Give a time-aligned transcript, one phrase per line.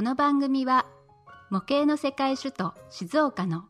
[0.00, 0.86] この番組は
[1.50, 3.66] 模型の世界首都静岡の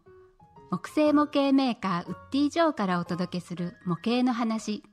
[0.71, 4.85] 木製模型メーカーウッディ・ジョーからお届けする模型の話。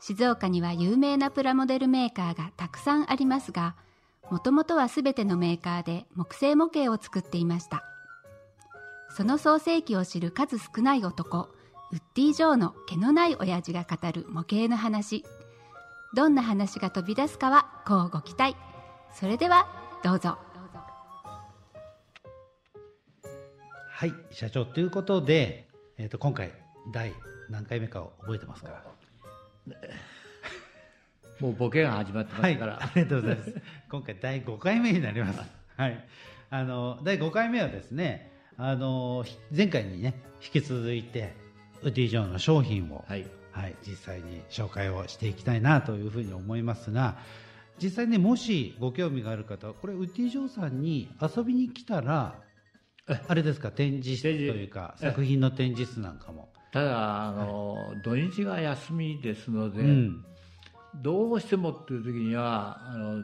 [0.00, 3.76] 静岡には有名なプラモデルメーカーがたくさんありますが
[4.30, 7.84] もともとはすべてのメーカーで木製模型を作っていました。
[9.10, 11.50] その創世記を知る数少ない男
[11.92, 15.26] ウッディ・ジョーの毛のない親父が語る模型の話。
[16.14, 18.56] どんな話が飛び出すかはこうご期待。
[19.12, 20.38] それではどうぞ。
[23.90, 26.52] はい社長ということで、えー、と今回
[26.92, 27.12] 第
[27.50, 28.80] 何回目かを覚えてますか？
[31.40, 33.54] もうボケが始まってまはいすから、ありがとうございます。
[33.90, 35.40] 今回第5回目になります。
[35.76, 36.08] はい。
[36.50, 41.34] あの第5回目はですねあのひ前回にね引き続いて
[41.82, 43.26] ウッディ・ジョーの商品を、はい。
[43.50, 47.16] はい、実際に紹介をしていきたいなというふうに思いますが
[47.80, 52.40] 実際ねもしご興味がある方はこれウッディ・ジョーさんに遊びに来たら
[53.26, 60.24] あれですか展示室というか作品の展示室なんかも、ただあの、土日が休みですので、うん。
[60.94, 63.22] どうしてもっていう時にはあの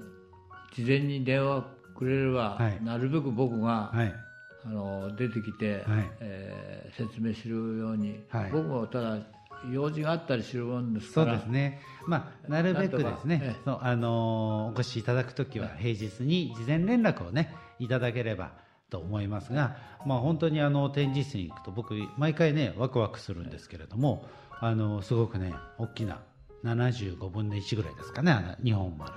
[0.73, 1.65] 事前に電話
[1.97, 2.83] くれれば、はい。
[2.83, 4.15] なるべく僕が、はい。
[4.65, 6.11] あの出てきて、はい。
[6.21, 8.51] えー説明するように、はい。
[8.51, 9.19] 僕もただ
[9.73, 18.53] 用事があったりするもんですそうからですね、まあ、なるべくですねえ、そうあのーお越しいただくときは平日に事前連絡をねいただければ
[18.91, 19.77] と思いますが、
[20.07, 24.27] まあ、本当にあの展示室に行くと僕毎回ねワクワクするんですけれども、
[24.61, 26.21] あのすごくね大きな
[26.65, 29.13] 75分の1ぐらいですかねあの日本丸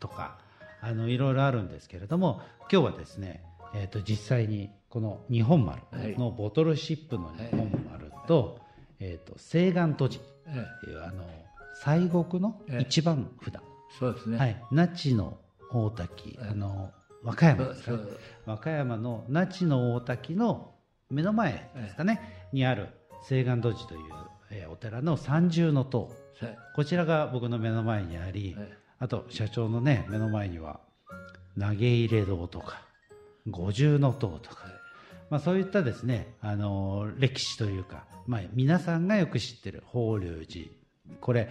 [0.00, 0.38] とか
[0.80, 2.40] あのいろいろあるんですけれども
[2.70, 3.42] 今日はですね、
[3.74, 5.82] えー、と実際にこの日本丸
[6.18, 8.58] のボトルシップの日本丸と,、
[9.04, 10.20] えー、と西岸都市。
[10.46, 11.24] えっていうあの
[11.74, 13.54] 西国の一番札、
[13.98, 15.38] そうですね、はい、那智の
[15.72, 16.90] 大滝、あの
[17.22, 17.98] 和歌山ですかね。
[18.46, 20.74] 和歌山の那智の大滝の
[21.10, 22.88] 目の前ですかね、にある
[23.22, 24.00] 西岸土寺という、
[24.50, 26.10] えーお寺の三重の塔。
[26.40, 28.68] はいこちらが僕の目の前にあり、はい
[29.00, 30.80] あと社長のね目の前には
[31.58, 32.82] 投げ入れ堂とか
[33.50, 34.66] 五重の塔とか、
[35.34, 40.66] まあ、そういったですね、あのー歴史というか、まあ、皆さんがよく知ってる法隆寺。
[41.20, 41.48] これ、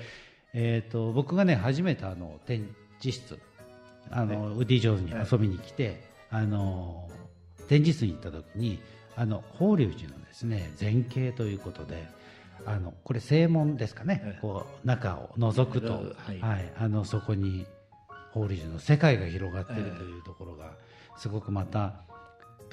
[0.53, 3.39] えー、と僕がね初めてあの展示室
[4.09, 8.79] あの、ウッディ・ジョーズに遊びに来て、あのー展示室に行った時に
[9.17, 12.07] あの法隆寺のですね前景ということで
[12.65, 15.99] あのこれ正門ですかね、ええこう中を覗くと、は
[16.31, 16.39] い。
[16.39, 17.65] はい、あのそこに
[18.31, 20.71] 法隆寺の世界が広がっているというところが、
[21.17, 21.95] すごくまた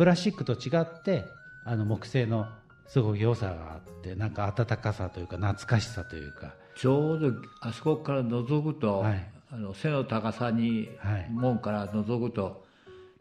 [0.01, 1.27] プラスチックと違って
[1.63, 2.47] あの木製の
[2.87, 6.55] すごく良さがあってなんか温かさというか懐かしさというか。
[6.75, 9.31] ちょうどあそこから覗くと、はい。
[9.53, 11.29] あの背の高さに、はい。
[11.31, 12.65] 門から覗くと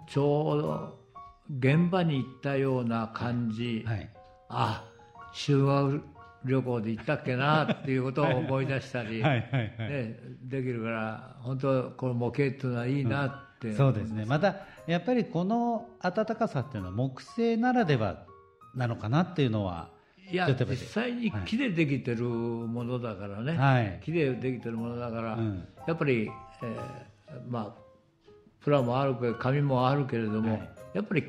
[0.08, 1.00] ちょうど
[1.60, 4.10] 現場に行ったような感じ、はい。
[4.48, 4.86] あ
[5.34, 6.02] 修学
[6.46, 9.22] 旅行で行ったっけなっていうことを思い出したり、
[10.48, 14.26] できるから本当この模型っていうのはいいなって、そうですね。
[14.26, 14.56] また
[14.88, 18.26] やっぱりこの温かさっていうのは木製ならでは
[18.76, 19.90] なのかなっていうのは
[20.32, 24.00] いや実際に木でできてるものだからね、はい。
[24.04, 25.68] 木でできてるものだから、うん。
[25.88, 26.30] やっぱり、
[26.62, 26.80] えー
[27.48, 27.90] まあ
[28.62, 30.70] プラもあるけど紙もあるけれども、はい。
[30.94, 31.24] やっぱり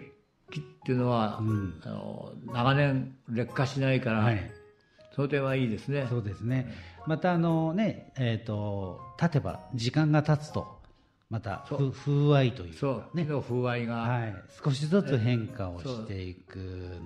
[0.50, 1.80] 木っていうのは、うん。
[1.84, 4.50] あの長年劣化しないから、はい。
[5.14, 6.06] その点はいいですね。
[6.08, 6.72] そうですね。
[7.06, 10.79] またあのねえっ、と立てば時間が経つと
[11.30, 13.00] また風合いというそう。
[13.00, 16.56] かね木の風合いが、はい、少しずつ変化をしていく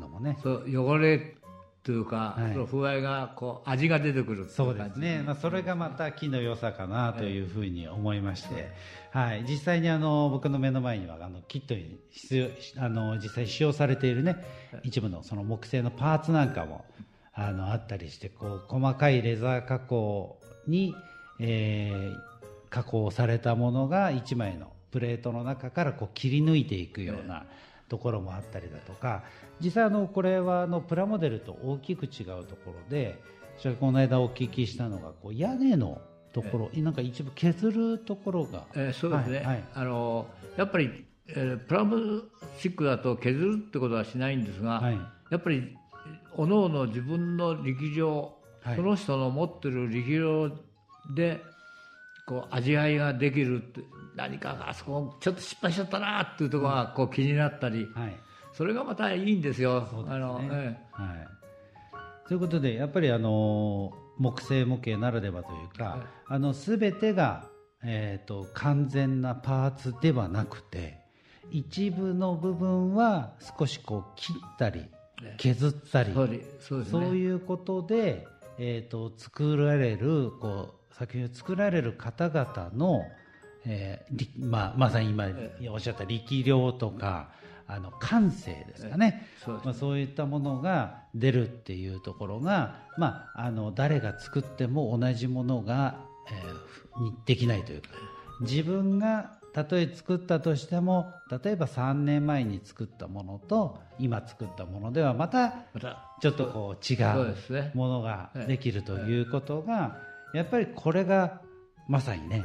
[0.00, 0.38] のもね。
[0.42, 0.64] そう。
[0.66, 1.36] 汚れ
[1.82, 2.52] というか、はい。
[2.54, 8.72] その風合いがこう味が出てくるそうですね、まあ、それがまた木の良さかなというふうに思いまして、
[9.10, 12.48] はい、実際にあの僕の目の前にはあのキットに必要
[12.82, 14.36] あの実際使用されているね
[14.82, 16.86] 一部のその木製のパーツなんかも
[17.34, 20.94] あのあったりしてこう細かいレザー加工に、
[21.38, 22.33] えー
[22.74, 27.44] 加工されたものが1枚のプレートの中からこう切り抜いていくような
[27.88, 29.22] ところもあったりだとか。
[29.60, 33.20] 実際あのこれはあのプラモデルと大きく違うところで
[33.58, 36.00] それこの間お聞きしたのがこう屋根の
[36.32, 39.64] ところ、なんか一部削るところが、えーそうですね、はいはい。
[39.74, 40.26] あの
[40.56, 44.98] やっぱり、えープラスチックだと削るってことはしないんですが、はい。
[45.30, 45.76] やっぱり
[46.36, 48.76] おのおの自分の力量、はい。
[48.76, 50.48] その人の持ってる力量
[51.14, 51.40] で
[52.26, 53.82] こう味わいができるって
[54.16, 58.16] 何かがあそこちょっと失敗しちゃったなっていうところがこう気になったり、はい。
[58.52, 59.86] それがまたいいんですよ。
[59.90, 60.04] すね。
[60.08, 62.28] あのえはい。
[62.28, 66.00] ということでやっぱりあの木製模型ならではというか、はい。
[66.28, 67.48] あの全てが、
[67.82, 71.00] えー、と完全なパーツではなくて
[71.50, 76.40] 一部の部分は少しこう切ったりね削ったり、ね。
[76.60, 76.82] そう
[77.16, 78.26] いうことで、
[78.58, 83.02] えー、と作られるこう作品を作られる方々の、
[83.66, 87.30] えーりまあ、まさに今えおっしゃった力量とか
[87.66, 97.88] あの感性ですかね、そうですまあ、そういったものが出るっていうところが、まあ、あの誰が作っても同じものが、えーにできないというか。
[98.40, 105.54] 自分がたとえ作ったとしても例えば3年前に作ったものと今作ったものではまた
[106.20, 109.96] ちょっとこう違そうものができるということが
[110.34, 111.40] やっぱりこれが
[111.88, 112.44] まさにね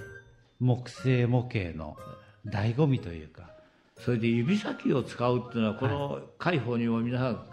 [0.60, 1.98] 木製模型の
[2.46, 3.50] 醍醐味というか。
[3.98, 7.46] それで指先を使うっていうのはこの解放にも皆さん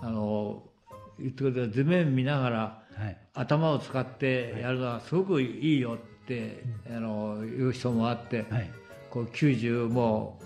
[0.00, 0.62] あの
[1.18, 3.16] 言ってくれた図面見ながらはい。
[3.34, 8.70] 頭を使ってやるのはすごくいいよって、あの言う人もあって、はい。
[9.10, 10.38] こう90も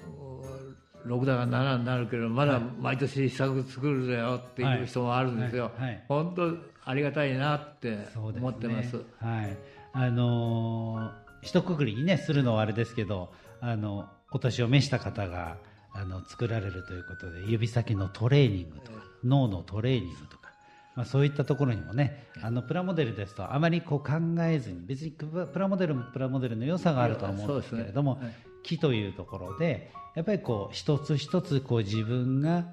[1.04, 5.88] う6だか7になるけどまだ毎年試作作るだよっていう人もあるんですよ、はい。
[5.88, 6.04] はい。
[6.08, 8.96] 本当ありがたいなって思ってます。
[9.20, 9.56] はい。
[9.92, 15.58] あのー一括りにねするのはあれですけどあのお年を召した方が
[15.92, 20.50] あの作られるということで指先のトレーニングとか脳のトレーニングとか、
[20.96, 28.46] まあ、そういったところにもねあのプラモデルですとあまりこう考えずに別にプラプラモデルもプラモデルの良さがあるとは思うんですけれども、そうですね。
[28.64, 32.66] 木というところでやっぱりこう一つ一つこう自分が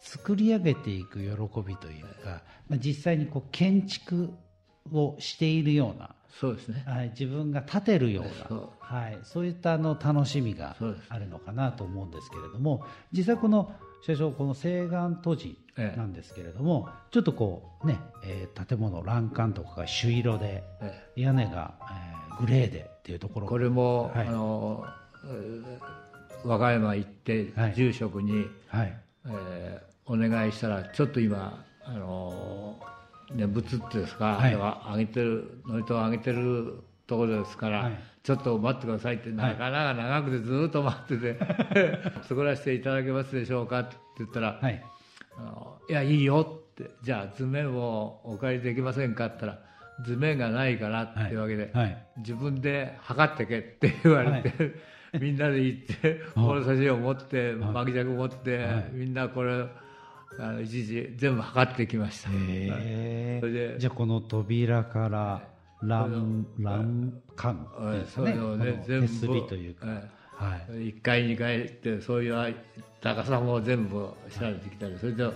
[0.00, 1.26] 作り上げていく喜
[1.62, 4.30] びというか、まあ、実際にこう建築
[4.92, 6.10] をしているような、
[6.40, 6.82] そうですね。
[6.86, 8.70] はい、自分が建てるようなそう。
[8.80, 10.76] はい、そういったあの楽しみが
[11.08, 15.96] あるのかなと思うんですけれども実際この社長この西岸都市ええ。
[15.98, 24.28] なんですけれども、ちょっとこうね、えー建物欄干とかが朱色でえ屋根が、えーグレーでっていうところこれも、はい。
[24.28, 24.84] あの
[25.26, 25.78] えー
[26.48, 27.74] 和歌山行ってはい。
[27.74, 28.98] 住職に、はい。
[29.26, 32.76] えーお願いしたらちょっと今あの
[33.32, 34.48] 念仏っていうんですか、はい。
[34.48, 37.98] あれは上げてる祝詞を上げてるところですから、はい。
[38.24, 41.38] ちょっと待ってくださいってなかなか長くてずっと待ってて
[42.28, 44.84] 作らせていただけますでしょうかって言ったら、はい。
[45.38, 49.70] あのいやいいよってじゃあ図面をお借りできませんかって言ったら
[50.04, 51.36] 図面がないからってい。
[51.36, 52.06] うわけで、はい。
[52.18, 54.74] 自分で測ってけって言われて、
[55.20, 58.90] みんなで行って物差しを持って巻き尺持って、はい。
[58.92, 59.66] みんなこれ
[60.38, 65.42] あの一時全部測ってきました、へそれでじゃあこの扉から
[65.82, 68.34] 欄欄干っていうんですかね。
[68.34, 68.84] そね。
[68.86, 70.72] 全部手すりというか、えはい。
[70.72, 72.54] 1階2階ってそういう
[73.00, 75.32] 高さも全部調べてきたりそれと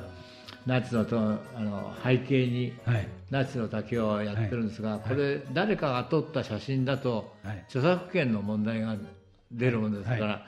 [0.67, 3.08] 夏のとあの背景にはい。
[3.31, 7.58] 夏の竹をやってるんですが、これ誰かが撮った写真だと、はい。
[7.69, 8.97] 著作権の問題が
[9.50, 10.43] 出るものですから、は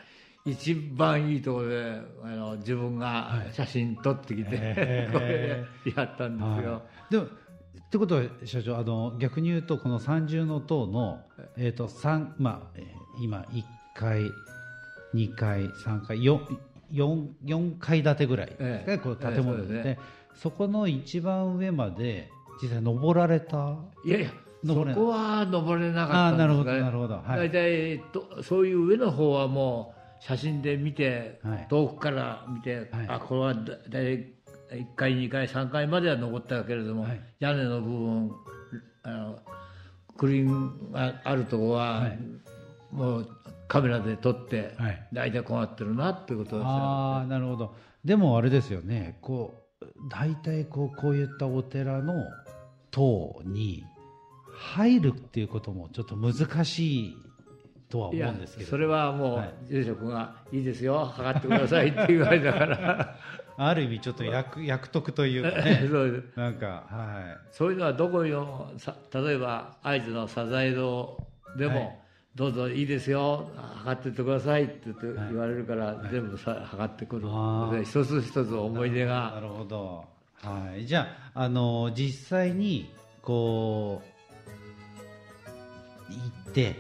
[0.47, 6.73] 一番いいところであの自分が写真撮ってきて、へー これでやったんですよ。
[6.73, 7.29] はい、でもっ
[7.91, 11.21] てことは社長あの逆に言うとこの三重の塔の、
[11.57, 12.85] えーと三まあ、えー
[13.23, 13.63] 今1
[13.95, 14.31] 階
[15.15, 16.39] 2階3階 4,
[16.93, 19.99] 4, 4階建てぐらいですかね、ええこの建物で,、ええそうですね。
[20.35, 22.31] そこの一番上まで
[22.63, 23.75] 実際登られた？
[24.05, 24.31] いやいや
[24.63, 27.15] そ登れこは登れなかったんですあーなるほどねなるほど。
[27.15, 27.49] はい。
[27.49, 31.67] 大体とそういう上の方はもう写真で見て、はい。
[31.69, 33.07] 遠くから見て、はい。
[33.09, 34.37] あこれはだ大体
[34.71, 37.21] 1階2階3階までは登ったけれども、はい。
[37.41, 38.33] 屋根の部分
[39.03, 39.39] あの
[40.17, 42.19] クリーンがあるところは、はい。
[42.93, 43.29] もう
[43.69, 45.09] カメラで撮って、はい。
[45.13, 47.75] 大体こうなってるなってことですよああなるほど。
[48.05, 49.19] でもあれですよね。
[49.21, 52.15] こう大体こうこういったお寺の
[52.91, 53.85] 塔に
[54.55, 57.17] 入るっていうこともちょっと難しい
[57.97, 59.55] とは思いやうんですけどそれはもう、はい。
[59.69, 61.05] 住職が「いいですよ。
[61.05, 63.17] 測ってください」って言われたから。
[63.59, 65.87] ある意味ちょっと役 役得というかね。
[65.91, 66.39] そうです。
[66.39, 71.27] なんかはそういうのはどこのさ例えば会津のサザエ堂
[71.57, 71.99] でも、はい。
[72.35, 73.49] どうぞいいですよ。
[73.57, 77.23] 測ってってくださいって言ってはい言われるから、全部さ測ってくる。
[77.73, 80.05] で一つ一つ思い出いながるほど。
[80.43, 80.85] はい。
[80.85, 82.91] じゃああの実際に
[83.23, 84.17] こう
[86.13, 86.77] 行って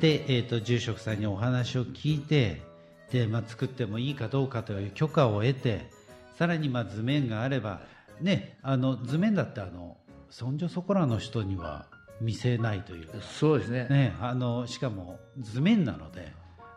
[0.00, 2.62] で、えー、と住職さんにお話を聞いて
[3.10, 5.90] で、まあ、作ってもいいかどうかという許可を得て
[6.38, 7.80] さらにまあ図面があれば、
[8.20, 9.96] ね、あの図面だってあの
[10.30, 11.86] そんじょそこらの人には
[12.20, 13.86] 見せないというか、そうですね。
[13.88, 16.32] ね、あのしかも図面なので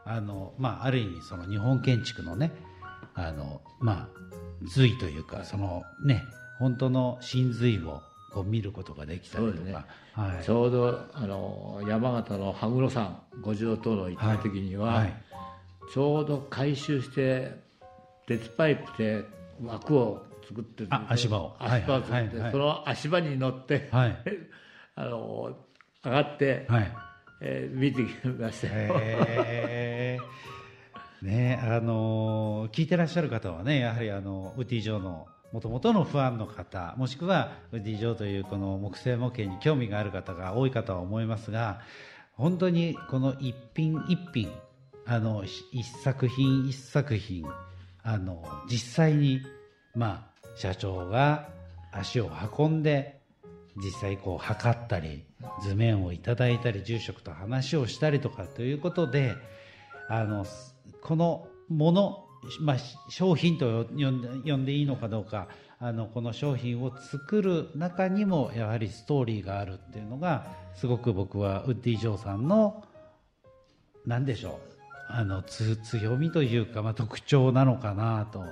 [0.05, 2.51] あの、まあ、ある意味その日本建築のね
[3.13, 4.07] あの、まあ、
[4.63, 6.23] 随というかその、ね、
[6.59, 8.01] 本当の真髄を
[8.33, 9.63] こう見ることができたりとか。
[9.63, 9.73] ね、
[10.13, 10.43] はい。
[10.43, 15.13] ちょうどあの山形の羽黒山五重塔の行った時には、はい。
[15.93, 17.59] ちょうど回収して
[18.27, 19.23] 鉄パイプで
[19.63, 21.55] 枠を作ってあ足場を。
[21.59, 22.27] 足場を作って、はい。
[22.27, 24.17] はいはいその足場に乗って、はい。
[24.95, 25.57] あの
[26.03, 26.91] 上がって、はい。
[27.41, 28.93] えー見てきましたよ。
[31.21, 41.81] ねあのー聞いてらっしゃる方はねやはりあのウッディ・ジョーのもともとのファンの方もしくはウッディ・ジョーというこの木製模型に興味がある方が多いかとは思いますが
[42.33, 44.51] 本当にこの一品一品
[45.05, 47.45] あの一作品一作品
[48.03, 49.41] あの実際に
[49.95, 51.49] まあ社長が
[51.91, 53.19] 足を運んで
[53.75, 55.23] 実際こう測ったり
[55.63, 59.35] 図面をいただいたり住職と話をしたりとかということで
[60.09, 60.45] あの
[61.01, 62.25] このもの、
[62.59, 65.47] まあ、し商品と呼んで呼んでいいのかどうか
[65.79, 72.83] あのこの商品を作る中にもやはりストーリーがあるっていうのがすごく僕はウッディ・ジョーさんの
[74.05, 74.71] 何でしょう
[75.13, 78.43] あのつ強みというか、まあ、特徴なのかなと。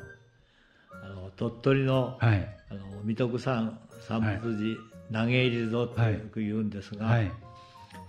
[0.91, 2.55] あの鳥取の,、はい。
[2.69, 4.77] あの三徳山三仏
[5.11, 7.31] 寺、投げ入り堂ってよく言うんですが、はい。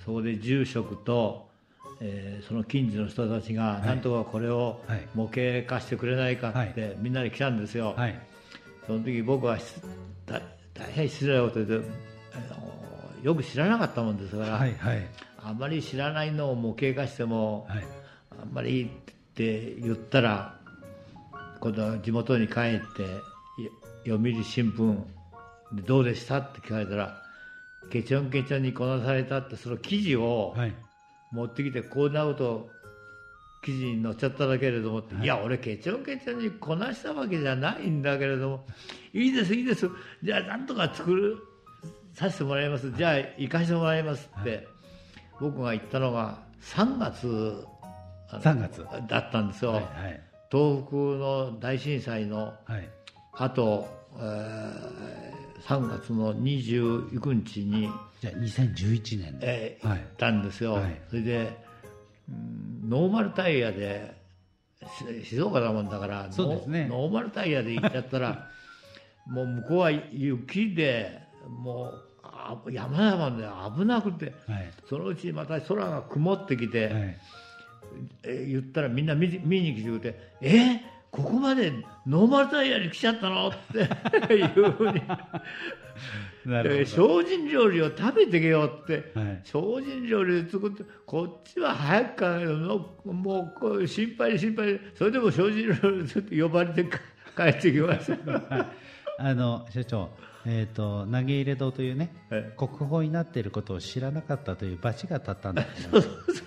[0.04, 1.49] そこで住職と、
[2.00, 3.86] えーその近所の人たちが、い。
[3.86, 5.06] なんとかこれをはい。
[5.14, 6.96] 模型化してくれないかって、はい。
[6.98, 8.18] みんなで来たんですよ、はい。
[8.86, 9.74] その時僕はし
[10.26, 10.42] 大
[10.74, 11.88] 大変失礼なこと言って
[12.34, 15.06] あのよく知らなかったもんですから、はいはい。
[15.42, 17.84] あまり知らないのを模型化しても、はい。
[18.42, 20.58] あんまりって言ったら
[21.60, 23.02] 今度は地元に帰って
[23.58, 23.68] い
[24.08, 24.96] 読売新聞
[25.74, 27.22] でどうでしたって聞かれたら
[27.90, 30.74] ケチョンケチョンにこなされたってその記事をはい
[31.32, 32.70] 持ってきてこんなこと
[33.62, 38.66] 記事に載っちゃっただけれどもって、い、や俺ケチョンケチョンにこなしたわけじゃないんだけれども
[39.12, 39.88] いいですいいです。
[40.22, 41.38] じゃあなんとか作る
[42.14, 42.90] させてもらいます。
[42.92, 44.66] じゃあ行かせてもらいますって、
[45.40, 47.64] 僕が言ったのが3月
[48.30, 48.86] あの3月。
[49.08, 50.22] だったんですよ、はいはい。
[50.50, 52.88] 東北の大震災のはい。
[53.32, 53.86] あと、
[54.18, 57.88] えー3月の29日に、
[58.20, 61.00] じゃあ2011年えーはい行ったんですよ、はい。
[61.08, 61.56] それで、
[62.28, 64.14] うんノーマルタイヤで
[65.22, 66.86] し静岡だもんだからそうですね。
[66.88, 68.48] ノノーマルタイヤで行っちゃったら
[69.26, 73.46] もう向こうは雪でもうあ山々で
[73.78, 74.70] 危なくてはい。
[74.88, 77.18] そのうちまた空が曇ってきて、はい。
[78.24, 81.72] えー言ったらみんな見て見に来てくれて「えここまで
[82.06, 83.52] ノーマルタイヤに来ちゃったの?」っ
[84.28, 85.02] て いうふうに。
[86.46, 89.40] なでるほ精進料理を食べてけよって、どはい。
[89.44, 89.52] 精
[89.84, 96.98] 進料理で作ってこっちは早くからのもう心配で心配でそれでも精進料理ずっと呼ばれてか
[97.36, 98.32] 帰ってきました。
[98.56, 98.66] は い
[99.18, 100.10] あの社長
[100.46, 106.44] えっ、と投げ入れ堂というねえ国宝になっていることを知らなかったという罰が立ったんだと思います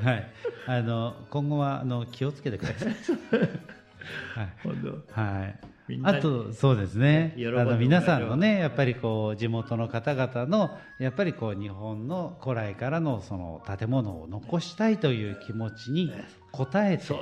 [0.00, 0.30] はい。
[0.66, 2.94] あの今後はあの気をつけてください。
[4.34, 5.38] はい。
[5.38, 5.58] はい。
[6.02, 7.34] あとそうですね。
[7.36, 16.12] あの皆さんのねやっぱりこう地元の方々のやっぱりこう日本の古来からのその建物を残したいという気持ちに
[16.52, 17.14] 応えて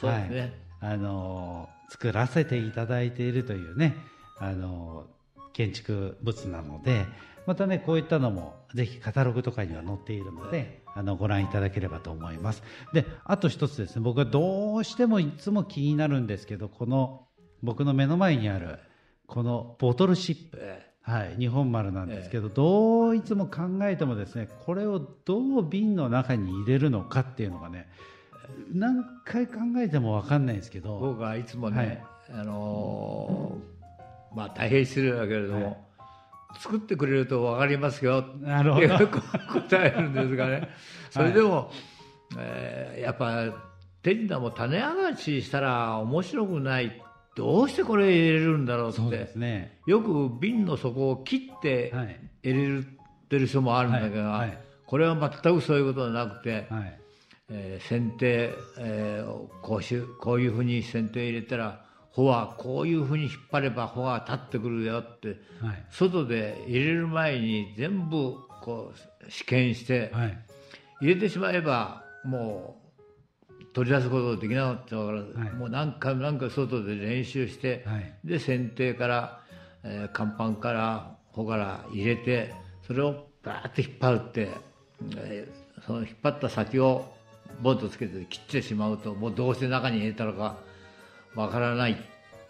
[0.00, 3.96] はい、あの作らせていただいているというね
[4.38, 5.06] あの
[5.52, 7.06] 建築物なので
[7.46, 12.62] またねこういったのもぜひカタログとかには載っているのであのご覧いただければと思います。
[12.92, 14.02] であと一つですね。
[14.02, 17.26] 僕はどうしてもいつも気になるんですけどこの
[17.62, 18.78] 僕の目の前にある
[19.26, 20.58] このボトルシップ。
[20.60, 27.90] えはい、日本丸なんですけど、どういつも考えてもですねこれをどう瓶の中に入れるのかっていうのがね
[28.72, 30.98] 何回考えても分かんないんですけど。
[30.98, 33.74] 僕はいつもね、あのー
[34.34, 35.76] まあ大変失礼だけれども、はい
[36.58, 38.24] 作ってくれると分かりますよ。
[38.40, 39.08] なるほど。
[39.08, 40.68] 答えるんですがね。
[41.10, 41.70] それでも、
[42.38, 43.52] えーやっぱ
[44.02, 47.00] 手品も種明かししたら面白くない。
[47.36, 49.26] どうしてこれ入れるんだろうって。
[49.26, 49.78] すね。
[49.86, 52.20] よく瓶の底を切ってはい。
[52.42, 52.82] 入れ
[53.28, 54.38] てる人もあるんだけど、はい。
[54.40, 57.00] はいこれは全くそういうことはなくて、はい。
[57.50, 61.83] えー剪定、えーこうしゅこういうふうに剪定入れたら
[62.14, 65.84] 穂はこういうふうに引っ張れば穂が立ってくるよってはい。
[65.90, 68.92] 外で入れる前に全部こ
[69.26, 70.38] う試験してはい。
[71.00, 72.80] 入れてしまえばも
[73.60, 75.52] う取り出すことができなかったから、はい。
[75.54, 78.14] もう何回も何回外で練習して、はい。
[78.24, 79.40] で剪定から、
[79.82, 82.54] えー甲板から穂から入れて
[82.86, 84.48] それをバーッと引っ張るって、
[85.16, 87.12] えーその引っ張った先を
[87.60, 90.56] ボンとつけて切ってしまうともうどうして中に入れたのか
[91.34, 91.96] わからないっ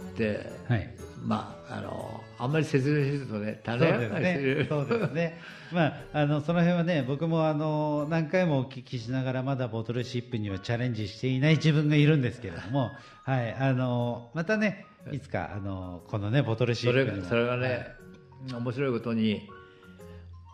[0.05, 4.67] って、はいまああのあんまり説明するとね種明ですねかりしてる。
[4.69, 5.41] そうですね。
[5.73, 12.93] まあ、あの、その辺はね、僕もあの、何回もお聞きしながら、まだボトルシップにはチャレンジしていない 自分がいるんですけれども、
[13.25, 17.89] はい、あの、またね、いつか、あの、このね、ボトルシップそれがね、
[18.53, 19.49] 面白いことに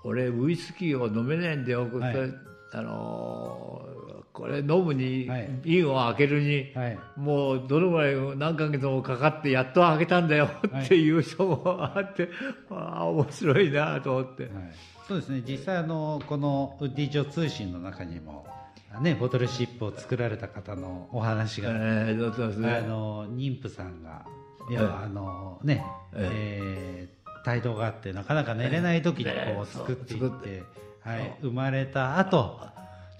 [0.04, 4.00] 俺ウイスキーを飲めないんだよ、はいあのー
[4.32, 5.50] これ飲むに、はい。
[5.62, 6.98] 瓶を開けるに、はい。
[7.16, 10.84] もうどのぐらい何ヶ月もかかってやっと開けたんだよはい。
[10.84, 11.62] っていう人も
[11.94, 12.28] あって、
[12.70, 14.52] ああ面白いなと思って、はい、
[15.06, 15.42] そうですね。
[15.46, 18.46] 実際あのこのウッディ城通信の中にも、
[19.02, 22.70] ね、ボトルシップを作られた方のお話が、えーね。
[22.70, 24.24] あの妊婦さんが
[24.70, 25.84] いや、ええあのね、
[26.14, 27.20] えー。
[27.50, 30.62] 帯同があってなかなか寝れない時にこうええ作っていって、
[31.02, 32.60] はい、生まれた後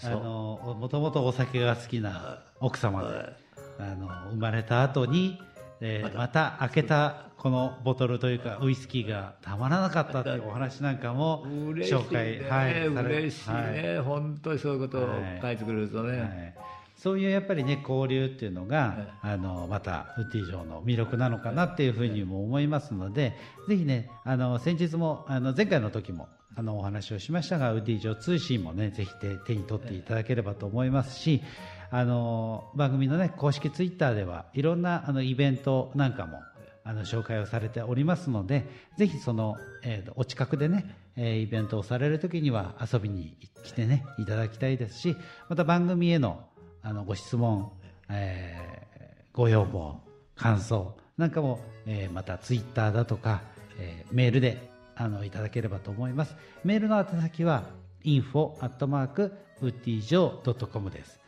[0.03, 3.41] あのもともとお酒が好きな奥様で
[3.79, 5.39] あの生まれた後に、
[5.81, 6.57] えーまた。
[6.61, 13.99] 開けたこのボトルというかウイスキーがたまらなかったっていうお話なんかも嬉しいね、紹介、はい、嬉しいね、はい。
[14.01, 15.39] 本当にそういうことをはい。
[15.41, 16.55] 書いてくれるとね、はい。
[16.97, 23.35] そういうやっぱりね交流っていうのが、あのまたウッディ城の魅力なのかなっていうふうにも思いますので、
[23.69, 26.29] ぜひねあの先日もあの前回の時も
[26.61, 31.43] あのお話をしましたがウディ城通信もねぜひ手手に取っていただければと思いますし
[31.91, 36.43] あの番組のね公式ツイッターではいろんなあのイベントなんかも
[36.85, 38.67] あの紹介をされておりますので
[38.99, 45.17] ぜひその、えーお近くでね、えーイベントをされる時には遊びに来てねいただきたいですし
[45.49, 46.45] また番組への
[46.83, 47.73] あのご質問、
[48.11, 48.91] えー
[49.33, 49.99] ご要望
[50.37, 53.41] 感想なんかも、えーまたツイッターだとか、
[53.79, 54.70] えーメールで
[55.01, 56.37] あのいただければと思います。
[56.63, 57.65] メールの宛先は
[58.05, 59.33] info アットマーク
[59.63, 61.19] ウッディジョー .com です、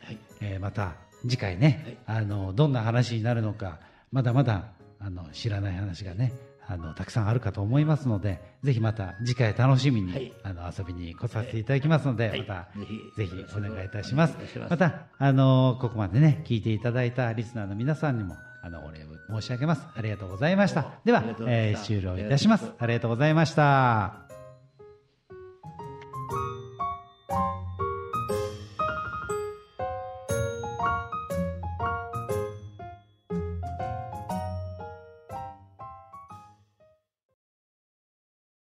[0.41, 3.79] えーまた次回ね、あのどんな話になるのか
[4.11, 6.33] まだまだあの知らない話がね
[6.67, 10.33] あのたくさんあるかと思いますのでぜひまた次回楽しみに、はい。
[10.43, 12.39] あの遊びに来させていただきますので、はい。
[12.39, 12.85] またぜ
[13.17, 14.35] ぜひひお願いいたします。
[14.69, 19.85] またあのここまでね聞いていただいたリスナーの皆さんにもあのお礼を申し上げます。
[19.95, 20.85] ありがとうございました。
[21.05, 22.71] ではえー終了いたします。
[22.77, 24.22] ありがとうございました